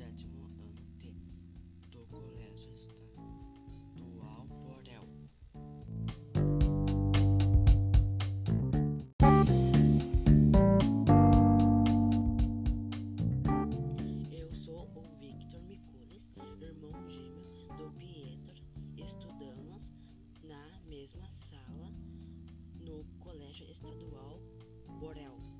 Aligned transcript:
sétimo 0.00 0.44
ano 0.46 0.82
T 0.98 1.12
do 1.90 2.06
Colégio 2.06 2.72
Estadual 2.74 4.46
Borel. 4.64 5.06
Eu 14.32 14.54
sou 14.54 14.90
o 14.94 15.02
Victor 15.20 15.60
Micunes, 15.64 16.22
irmão 16.62 16.94
gêmeo 17.10 17.44
do 17.76 17.92
Pietro. 17.98 18.64
Estudamos 18.96 19.84
na 20.44 20.80
mesma 20.88 21.28
sala 21.50 21.92
no 22.80 23.04
Colégio 23.18 23.70
Estadual 23.70 24.40
Borel. 24.98 25.59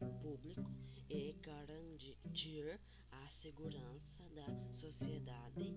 Ordem 0.00 0.18
pública 0.20 0.64
e 1.08 1.34
garantir 1.42 2.78
a 3.10 3.28
segurança 3.30 4.28
da 4.34 4.46
sociedade. 4.72 5.74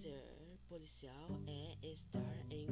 Ser 0.00 0.58
policial 0.68 1.40
é 1.46 1.76
estar 1.86 2.46
em 2.50 2.66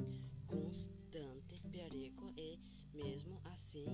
constante 0.47 1.61
perigo 1.71 2.33
e, 2.37 2.59
mesmo 2.95 3.39
assim, 3.45 3.87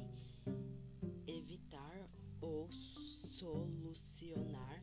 evitar 1.26 2.08
ou 2.40 2.70
solucionar 2.70 4.73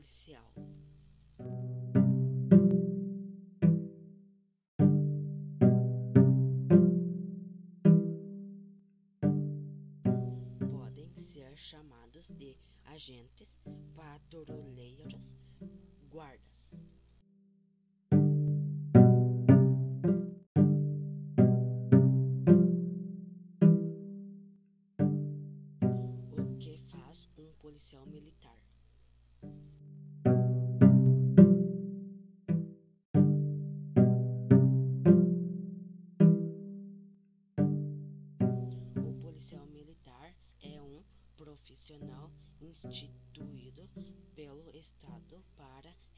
policial? 0.00 0.42
Podem 10.70 11.10
ser 11.32 11.54
chamados 11.56 12.26
de 12.30 12.56
agentes, 12.86 13.48
patrulheiros, 13.94 15.14
guardas. 16.10 16.49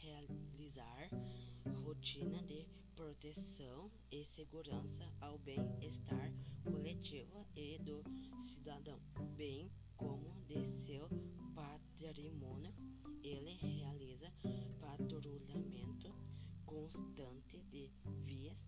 Realizar 0.03 1.09
rotina 1.85 2.43
de 2.43 2.67
proteção 2.97 3.91
e 4.11 4.25
segurança 4.25 5.09
ao 5.21 5.39
bem-estar 5.39 6.33
coletivo 6.65 7.47
e 7.55 7.79
do 7.79 8.03
cidadão, 8.43 8.99
bem 9.37 9.71
como 9.97 10.35
de 10.47 10.69
seu 10.85 11.09
patrimônio. 11.55 12.75
Ele 13.23 13.55
realiza 13.55 14.33
patrulhamento 14.81 16.13
constante 16.67 17.63
de 17.71 17.91
vias, 18.25 18.59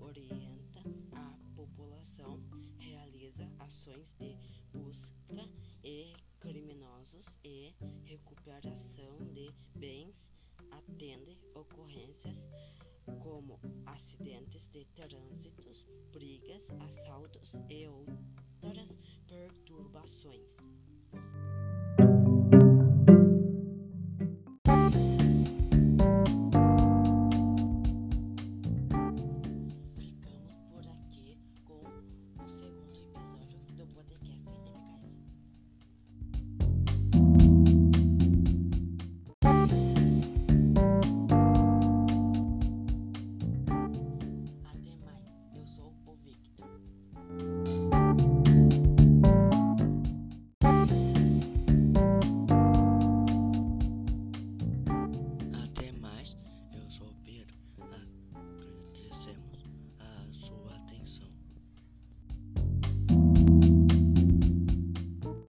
orienta 0.00 0.80
a 1.12 1.38
população, 1.54 2.40
realiza 2.78 3.46
ações 3.58 4.08
de 4.18 4.36
busca 4.72 5.48
e 5.84 6.14
criminosos 6.40 7.26
e 7.44 7.74
recuperação 8.04 9.18
de 9.32 9.52
bens, 9.74 10.27
atende 10.70 11.38
ocorrências 11.54 12.36
como 13.22 13.58
acidentes 13.86 14.68
de 14.70 14.84
trânsito, 14.94 15.72
brigas, 16.12 16.62
assaltos 16.80 17.52
e 17.70 17.86
outras 17.88 18.88
perturbações. 19.26 20.57